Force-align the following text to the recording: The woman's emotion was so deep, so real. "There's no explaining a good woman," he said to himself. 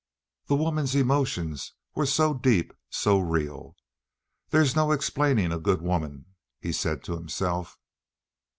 The 0.47 0.55
woman's 0.55 0.95
emotion 0.95 1.55
was 1.93 2.11
so 2.11 2.33
deep, 2.33 2.73
so 2.89 3.19
real. 3.19 3.75
"There's 4.49 4.75
no 4.75 4.93
explaining 4.93 5.51
a 5.51 5.59
good 5.59 5.83
woman," 5.83 6.25
he 6.59 6.71
said 6.71 7.03
to 7.03 7.13
himself. 7.13 7.77